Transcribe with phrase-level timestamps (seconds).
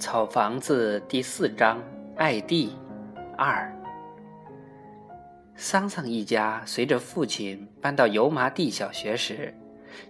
[0.00, 1.78] 草房子第四章，
[2.16, 2.74] 爱地
[3.36, 3.70] 二。
[5.56, 9.54] 桑桑一家随着父亲搬到油麻地小学时，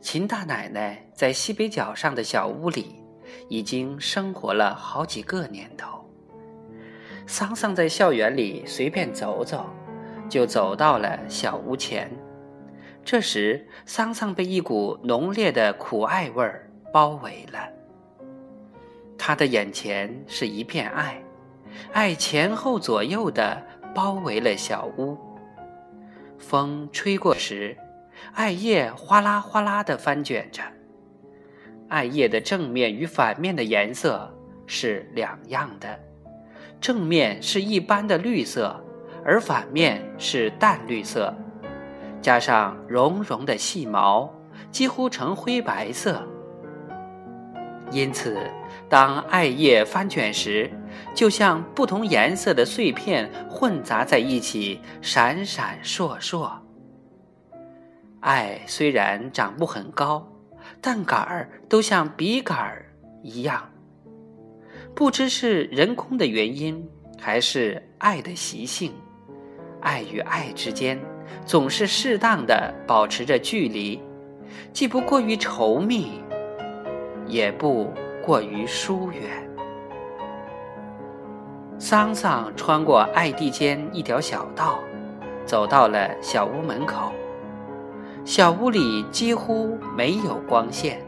[0.00, 3.02] 秦大奶奶在西北角上的小屋里
[3.48, 6.08] 已经生活了好几个年头。
[7.26, 9.66] 桑桑在校园里随便走走，
[10.28, 12.08] 就走到了小屋前。
[13.04, 17.79] 这时，桑桑被一股浓烈的苦艾味儿包围了。
[19.22, 21.22] 他的眼前是一片爱，
[21.92, 23.62] 爱前后左右的
[23.94, 25.14] 包围了小屋。
[26.38, 27.76] 风吹过时，
[28.32, 30.62] 艾叶哗啦哗啦的翻卷着。
[31.90, 34.34] 艾叶的正面与反面的颜色
[34.66, 36.00] 是两样的，
[36.80, 38.82] 正面是一般的绿色，
[39.22, 41.36] 而反面是淡绿色，
[42.22, 44.32] 加上绒绒的细毛，
[44.70, 46.26] 几乎呈灰白色。
[47.90, 48.38] 因此，
[48.88, 50.70] 当艾叶翻卷时，
[51.14, 56.50] 就像不同颜色的碎片混杂在一起，闪闪烁烁。
[58.20, 60.30] 艾虽然长不很高，
[60.80, 62.86] 但杆儿都像笔杆儿
[63.22, 63.68] 一样。
[64.94, 66.86] 不知是人工的原因，
[67.18, 68.92] 还是爱的习性，
[69.80, 70.98] 爱与爱之间
[71.46, 74.00] 总是适当的保持着距离，
[74.72, 76.20] 既不过于稠密。
[77.30, 77.92] 也不
[78.22, 79.22] 过于疏远。
[81.78, 84.78] 桑桑穿过艾地间一条小道，
[85.46, 87.12] 走到了小屋门口。
[88.24, 91.00] 小屋里几乎没有光线，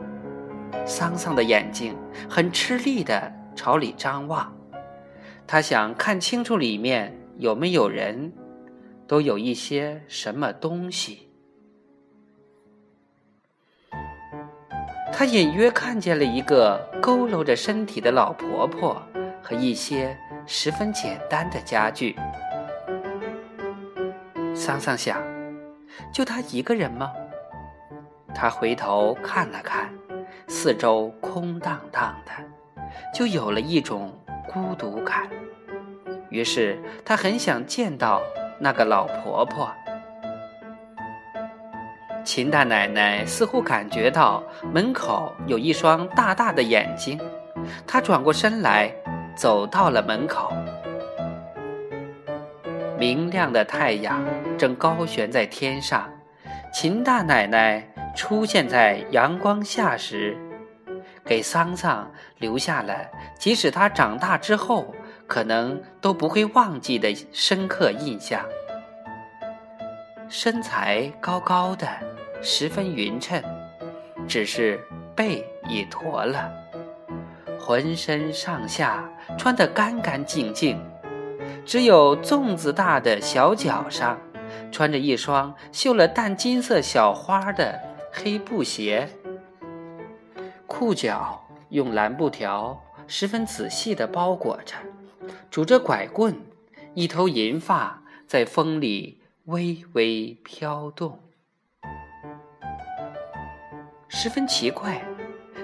[0.87, 1.95] 桑桑的眼睛
[2.29, 4.51] 很吃力地朝里张望，
[5.47, 8.33] 他想看清楚里面有没有人，
[9.07, 11.29] 都有一些什么东西。
[15.13, 19.01] 他隐约看见了一个佝偻着身体的老婆婆
[19.43, 22.17] 和一些十分简单的家具。
[24.55, 25.23] 桑桑想，
[26.13, 27.13] 就他一个人吗？
[28.35, 29.91] 他回头看了看，
[30.49, 32.33] 四周空荡荡的，
[33.15, 34.13] 就有了一种
[34.49, 35.29] 孤独感。
[36.31, 38.23] 于是他很想见到
[38.59, 39.73] 那个老婆婆。
[42.25, 47.19] 秦大奶奶似乎感觉到门口有一双大大的眼睛，
[47.87, 48.93] 她转过身来，
[49.37, 50.53] 走到了门口。
[52.97, 54.25] 明亮的太阳
[54.57, 56.09] 正高悬在天上，
[56.73, 57.85] 秦大奶奶
[58.15, 60.37] 出现在阳光下时，
[61.25, 62.09] 给桑桑
[62.39, 62.95] 留下了
[63.37, 64.95] 即使他长大之后
[65.27, 68.41] 可能都不会忘记的深刻印象。
[70.29, 71.89] 身材高高的。
[72.45, 73.41] 十分匀称，
[74.27, 74.81] 只是
[75.15, 76.53] 背已驼了，
[77.61, 79.09] 浑身上下
[79.39, 80.85] 穿得干干净净，
[81.65, 84.19] 只有粽子大的小脚上
[84.73, 87.81] 穿着一双绣了淡金色小花的
[88.11, 89.09] 黑布鞋，
[90.67, 94.75] 裤脚用蓝布条十分仔细地包裹着，
[95.49, 96.35] 拄着拐棍，
[96.95, 101.21] 一头银发在风里微微飘动。
[104.15, 105.03] 十分奇怪，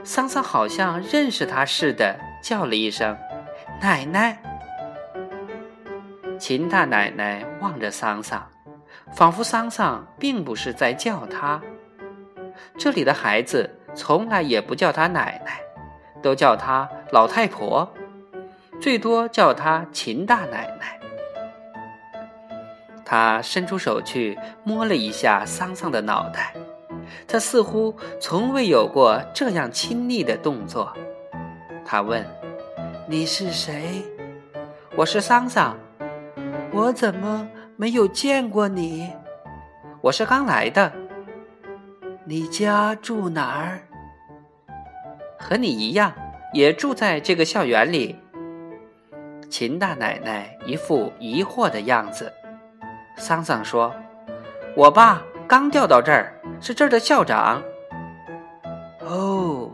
[0.03, 3.15] 桑桑好像认识他似的，叫了一声
[3.79, 4.39] “奶奶”。
[6.41, 8.51] 秦大奶奶望着桑桑，
[9.13, 11.61] 仿佛桑桑并不是在叫他。
[12.79, 15.61] 这里的孩子从来也不叫他奶奶，
[16.23, 17.93] 都叫他老太婆，
[18.81, 20.99] 最多叫他秦大奶奶。
[23.05, 26.55] 他伸出手去摸了一下桑桑的脑袋。
[27.27, 30.93] 他似乎从未有过这样亲昵的动作。
[31.85, 32.25] 他问
[33.09, 34.03] ：“你是谁
[34.97, 35.77] ？”“我是桑桑。
[36.73, 39.11] ”“我怎么没有见过你
[40.03, 40.93] ？”“我是刚来的。
[42.27, 43.81] ”“你家住哪儿
[45.39, 46.13] ？”“和你一样，
[46.53, 48.17] 也住在这个校园里。”
[49.49, 52.31] 秦大奶奶一副疑惑的样子。
[53.17, 53.95] 桑桑说
[54.77, 57.63] ：“我爸刚调到这儿。”是这儿的校长。
[59.01, 59.71] 哦，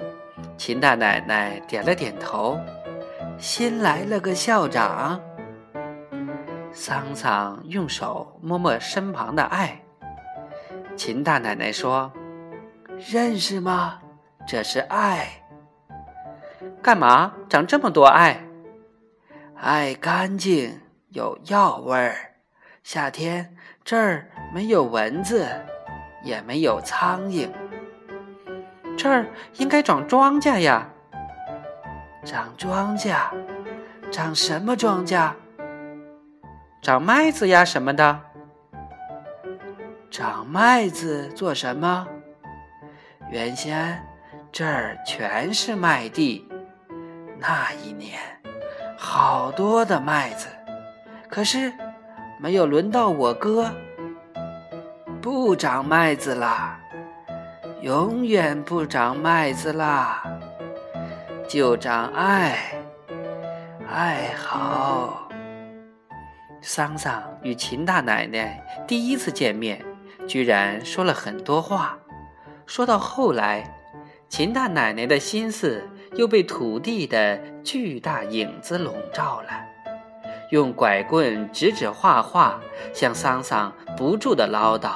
[0.57, 2.59] 秦大奶奶点了点头。
[3.39, 5.21] 新来了个校长。
[6.73, 9.81] 桑桑用手摸摸身旁的爱。
[10.97, 12.13] 秦大奶奶说
[13.11, 14.01] ：“认识吗？
[14.47, 15.27] 这是爱。
[16.81, 18.41] 干嘛长这么多爱？
[19.57, 22.35] 爱干净，有药味儿。
[22.85, 25.49] 夏天这儿没有蚊子。”
[26.25, 27.49] 也没有苍蝇，
[28.97, 29.27] 这儿
[29.59, 30.89] 应该长庄稼呀。
[32.25, 33.15] 长庄稼，
[34.11, 35.31] 长什么庄稼？
[36.81, 38.21] 长麦子呀什么的。
[40.11, 42.07] 长麦子做什么？
[43.31, 44.03] 原先
[44.53, 46.47] 这儿全是麦地，
[47.39, 48.21] 那一年
[48.97, 50.47] 好多的麦子，
[51.29, 51.73] 可是
[52.39, 53.71] 没有轮到我割，
[55.25, 56.79] 不长麦子啦，
[57.81, 60.23] 永远不长麦子啦，
[61.49, 62.59] 就长爱，
[63.91, 65.27] 爱好。
[66.61, 69.83] 桑桑与秦大奶奶第一次见面，
[70.29, 71.99] 居然说了很多话。
[72.67, 73.65] 说到后来，
[74.29, 79.49] 秦大奶奶的心思又被土地的巨大影子笼罩了，
[80.51, 82.61] 用拐棍指指画画，
[82.93, 84.91] 向桑桑不住的唠叨：“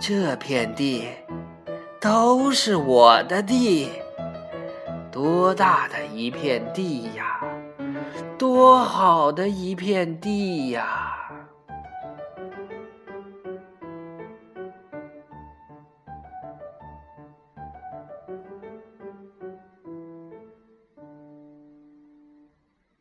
[0.00, 1.08] 这片地
[2.00, 3.90] 都是我的地，
[5.10, 7.40] 多大的一片地呀，
[8.38, 11.06] 多好的一片地呀！”